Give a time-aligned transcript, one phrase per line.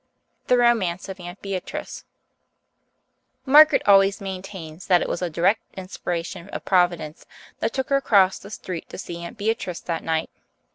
[0.47, 2.05] The Romance of Aunt Beatrice
[3.45, 7.27] Margaret always maintains that it was a direct inspiration of Providence
[7.59, 10.31] that took her across the street to see Aunt Beatrice that night.